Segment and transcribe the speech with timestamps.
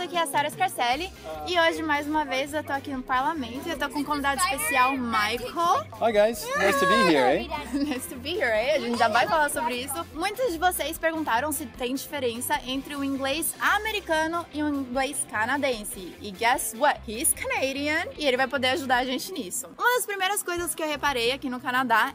[0.00, 1.12] aqui é a Sara Scarcelli
[1.46, 4.04] e hoje mais uma vez eu tô aqui no parlamento e eu tô com um
[4.04, 5.86] convidado especial, Michael.
[6.00, 7.48] Hi guys, nice to be here, eh?
[7.84, 8.76] nice to be here, eh?
[8.76, 10.06] A gente já vai falar sobre isso.
[10.14, 16.16] Muitos de vocês perguntaram se tem diferença entre o inglês americano e o inglês canadense.
[16.22, 16.98] E guess what?
[17.06, 19.66] He's Canadian e ele vai poder ajudar a gente nisso.
[19.78, 22.14] Uma das primeiras coisas que eu reparei aqui no Canadá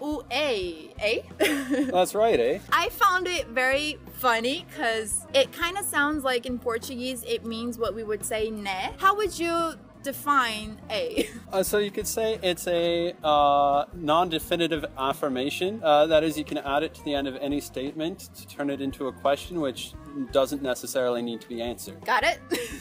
[0.00, 0.92] o A.
[1.00, 1.24] A?
[1.90, 2.58] That's right, eh?
[2.72, 7.78] I found it very funny because it kind of sounds like in Portuguese it means
[7.78, 8.90] what we would say ne.
[8.98, 11.28] How would you define A?
[11.52, 15.80] Uh, so you could say it's a uh, non-definitive affirmation.
[15.82, 18.70] Uh, that is, you can add it to the end of any statement to turn
[18.70, 19.94] it into a question, which
[20.32, 22.04] doesn't necessarily need to be answered.
[22.04, 22.40] Got it?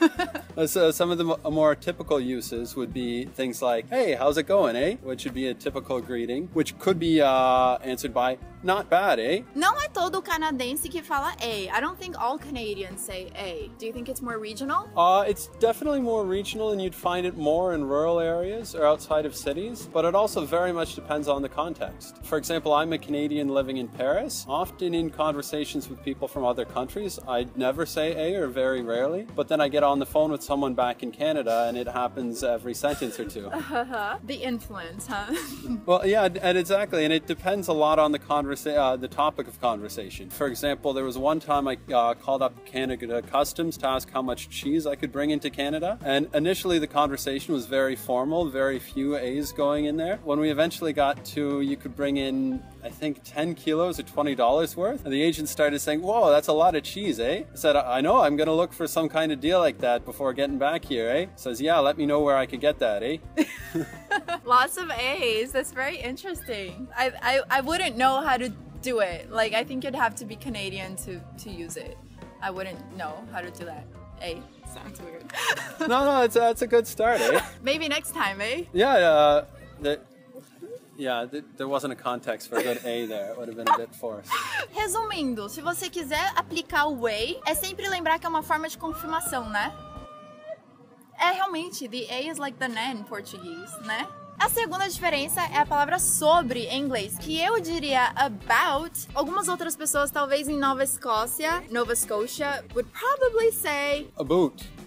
[0.56, 4.48] Uh, so some of the more typical uses would be things like, "Hey, how's it
[4.48, 8.90] going?" Eh, which would be a typical greeting, which could be uh, answered by "Not
[8.90, 11.68] bad, eh." Não é todo canadense que fala A.
[11.70, 13.70] I don't think all Canadians say A.
[13.78, 14.88] Do you think it's more regional?
[14.96, 19.24] Uh, it's definitely more regional, and you'd find it more in rural areas or outside
[19.24, 22.16] of cities, but it also very much depends on the context.
[22.24, 24.44] For example, I'm a Canadian living in Paris.
[24.48, 29.26] Often in conversations with people from other countries, I'd never say A or very rarely,
[29.34, 32.42] but then I get on the phone with someone back in Canada and it happens
[32.44, 33.50] every sentence or two.
[34.24, 35.34] The influence, huh?
[35.86, 39.48] Well, yeah, and exactly, and it depends a lot on the conversa- uh, the topic
[39.48, 40.30] of conversation.
[40.30, 44.22] For example, there was one time I uh, called up Canada Customs to ask how
[44.22, 48.78] much cheese I could bring into Canada, and initially the conversation was very formal, very
[48.78, 50.18] few A's going in there.
[50.24, 54.76] When we eventually got to you could bring in, I think, 10 kilos or $20
[54.76, 57.76] worth, and the agent started saying, "Whoa, that's a lot of cheese, eh?" I said,
[57.76, 60.84] "I know, I'm gonna look for some kind of deal like that before getting back
[60.84, 63.18] here, eh?" Says, "Yeah, let me know where I could get that, eh?"
[64.44, 65.52] Lots of A's.
[65.52, 66.88] That's very interesting.
[66.96, 69.30] I, I, I wouldn't know how to do it.
[69.30, 71.96] Like, I think you'd have to be Canadian to, to use it.
[72.42, 73.86] I wouldn't know how to do that.
[74.22, 74.40] A.
[74.72, 75.24] Sounds weird.
[75.80, 77.40] no, no, it's, that's a good start, eh?
[77.62, 78.64] Maybe next time, eh?
[78.72, 79.44] Yeah, uh,
[79.80, 80.00] the,
[81.00, 83.30] yeah, th- there wasn't a context for a good A there.
[83.30, 84.30] It would have been a bit forced.
[84.72, 88.76] Resumindo, se você quiser aplicar o way, é sempre lembrar que é uma forma de
[88.76, 89.72] confirmação, né?
[91.18, 94.06] É realmente, the A is like the né em português, né?
[94.38, 99.06] A segunda diferença é a palavra sobre em inglês, que eu diria about.
[99.14, 104.10] Algumas outras pessoas, talvez em Nova Escócia, Nova Scotia, would probably say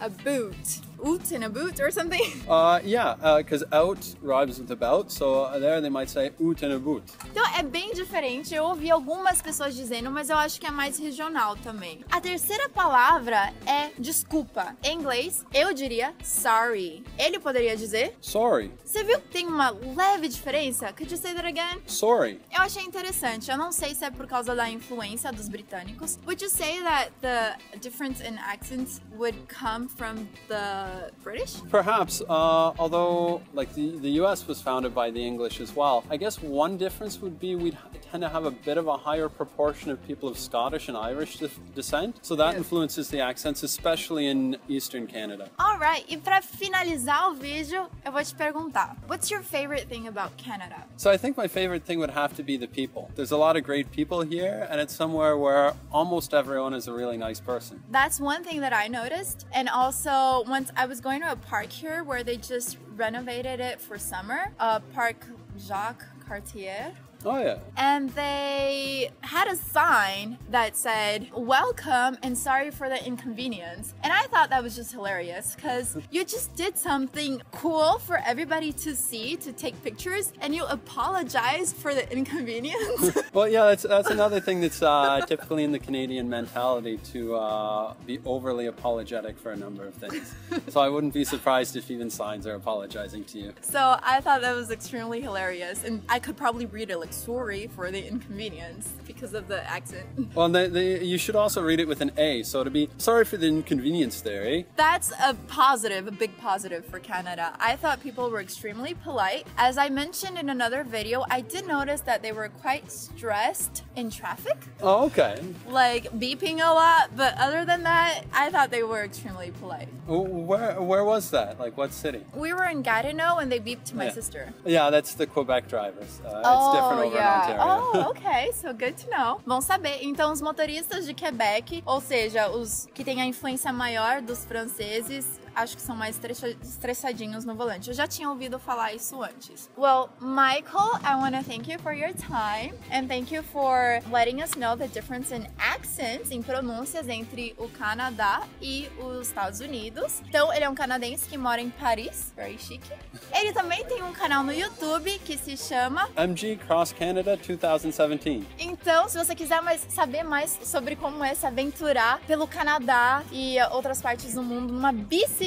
[0.00, 0.82] A boot.
[1.04, 2.24] Oot in a boot or something.
[2.48, 6.72] Uh, yeah, because out rhymes with about, so uh, there they might say oot and
[6.72, 7.02] a boot.
[7.30, 8.54] Então é bem diferente.
[8.54, 12.04] Eu ouvi algumas pessoas dizendo, mas eu acho que é mais regional também.
[12.10, 14.76] A terceira palavra é desculpa.
[14.82, 17.02] Em inglês, eu diria sorry.
[17.18, 18.16] Ele poderia dizer.
[18.20, 20.92] Sorry, Você viu que tem uma leve diferença?
[20.92, 21.80] Could you say that again?
[21.86, 22.40] sorry.
[22.54, 23.50] Eu achei interessante.
[23.50, 26.18] Eu não sei se é por causa da influência dos britânicos.
[26.26, 31.56] Would you say that the difference in accents would come from the British?
[31.70, 34.46] Perhaps, uh, although like the, the U.S.
[34.46, 36.04] was founded by the English as well.
[36.10, 37.76] I guess one difference would be we'd
[38.10, 41.38] tend to have a bit of a higher proportion of people of Scottish and Irish
[41.38, 45.50] de- descent, so that influences the accents, especially in Eastern Canada.
[45.60, 50.36] Alright, e pra finalizar o vídeo, eu vou te perguntar: What's your favorite thing about
[50.36, 50.84] Canada?
[50.96, 53.10] So I think my favorite thing would have to be the people.
[53.16, 56.92] There's a lot of great people here, and it's somewhere where almost everyone is a
[56.92, 57.82] really nice person.
[57.90, 59.46] That's one thing that I noticed.
[59.52, 63.80] And also, once I was going to a park here where they just renovated it
[63.80, 65.26] for summer, uh, Park
[65.58, 66.92] Jacques Cartier.
[67.26, 67.58] Oh yeah.
[67.76, 73.94] And they had a sign that said, Welcome and sorry for the inconvenience.
[74.02, 78.72] And I thought that was just hilarious because you just did something cool for everybody
[78.72, 83.18] to see, to take pictures, and you apologize for the inconvenience.
[83.34, 87.94] Well, yeah, that's that's another thing that's uh, typically in the Canadian mentality to uh,
[88.06, 90.32] be overly apologetic for a number of things.
[90.68, 93.54] So I wouldn't be surprised if even signs are apologizing to you.
[93.60, 97.66] So I thought that was extremely hilarious, and I could probably read it like "sorry
[97.76, 100.06] for the inconvenience" because of the accent.
[100.34, 102.42] Well, the, the, you should also read it with an A.
[102.42, 104.62] So to be sorry for the inconvenience there, eh?
[104.76, 107.54] That's a positive, a big positive for Canada.
[107.60, 109.46] I thought people were extremely polite.
[109.56, 114.10] As I mentioned in another video, I did notice that they were quite stressed in
[114.10, 115.40] traffic, Oh, okay.
[115.68, 117.10] like beeping a lot.
[117.16, 119.88] But other than that, I thought they were extremely polite.
[120.06, 121.60] Where where was that?
[121.60, 122.22] Like what city?
[122.34, 124.12] We were in Gatineau and they beeped to my Yeah.
[124.12, 124.52] sister.
[124.66, 126.20] Yeah, that's the Quebec drivers.
[126.24, 127.50] Uh, Oh, it's different over yeah.
[127.50, 128.06] in Ontario.
[128.06, 128.52] Oh, okay.
[128.52, 129.40] So good to know.
[129.46, 129.98] Bom saber.
[130.02, 135.40] Então, os motoristas de Quebec, ou seja, os que têm a influência maior dos franceses,
[135.54, 136.18] acho que são mais
[136.62, 137.88] estressadinhos no volante.
[137.88, 139.70] Eu já tinha ouvido falar isso antes.
[139.76, 144.42] Well, Michael, I want to thank you for your time and thank you for letting
[144.42, 150.20] us know the difference in accents, em pronúncias entre o Canadá e os Estados Unidos.
[150.28, 152.90] Então, ele é um canadense que mora em Paris, very chique.
[153.32, 158.46] Ele também tem um canal no YouTube que se chama MG Cross Canada 2017.
[158.58, 163.56] então, se você quiser mais, saber mais sobre como é se aventurar pelo Canadá e
[163.70, 165.43] outras partes do mundo numa bicicleta,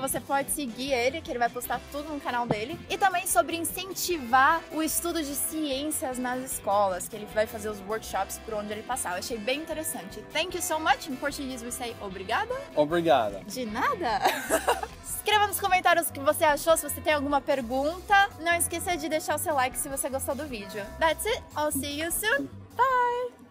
[0.00, 2.78] você pode seguir ele, que ele vai postar tudo no canal dele.
[2.88, 7.80] E também sobre incentivar o estudo de ciências nas escolas, que ele vai fazer os
[7.88, 9.12] workshops por onde ele passar.
[9.12, 10.20] Eu achei bem interessante.
[10.32, 11.08] Thank you so much.
[11.08, 12.54] Em português we say obrigada.
[12.76, 13.42] Obrigada.
[13.46, 14.20] De nada.
[15.04, 18.28] Escreva nos comentários o que você achou, se você tem alguma pergunta.
[18.40, 20.84] Não esqueça de deixar o seu like se você gostou do vídeo.
[21.00, 21.42] That's it.
[21.56, 22.48] I'll see you soon.
[22.76, 23.44] Bye.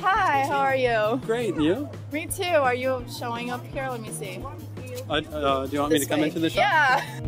[0.00, 1.16] Hi, how are you?
[1.24, 1.88] Great, you?
[2.12, 2.44] Me too.
[2.44, 3.88] Are you showing up here?
[3.88, 4.38] Let me see.
[5.08, 6.58] Uh, uh, do you want me to come into the shop?
[6.58, 7.20] Yeah.